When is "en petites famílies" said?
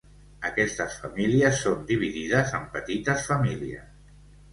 2.61-3.93